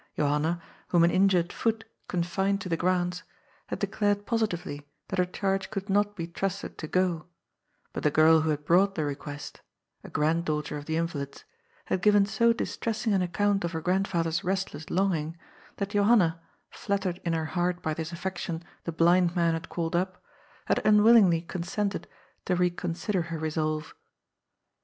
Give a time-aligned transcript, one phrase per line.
[0.17, 3.21] Johanna, whom an injured foot confined to the grounds,
[3.67, 7.27] had declared positively that her charge could not be trusted to go,
[7.93, 9.61] but the girl who had brought the request—
[10.03, 11.43] a granddaughter of the invalid's—
[11.85, 15.37] had given so distressing an account of her grandfather's restless longing,
[15.75, 16.41] that Johanna,
[16.71, 20.23] flattered in her heart by this affec tion the blind man had called up,
[20.65, 22.05] had unwillingly con sented
[22.45, 23.93] to reconsider her resolve.